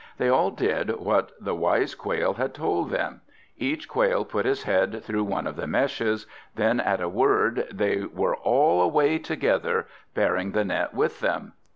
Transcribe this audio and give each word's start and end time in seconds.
They 0.17 0.29
all 0.29 0.49
did 0.49 0.99
what 0.99 1.31
the 1.39 1.53
wise 1.53 1.93
Quail 1.93 2.33
had 2.33 2.55
told 2.55 2.89
them; 2.89 3.21
each 3.59 3.87
quail 3.87 4.25
put 4.25 4.47
his 4.47 4.63
head 4.63 5.03
through 5.03 5.25
one 5.25 5.45
of 5.45 5.55
the 5.57 5.67
meshes, 5.67 6.25
then 6.55 6.79
at 6.79 6.99
a 7.01 7.07
word 7.07 7.67
they 7.71 8.05
were 8.11 8.35
all 8.35 8.81
away 8.81 9.19
together, 9.19 9.85
bearing 10.15 10.53
the 10.53 10.65
net 10.65 10.95
with 10.95 11.19
them. 11.19 11.53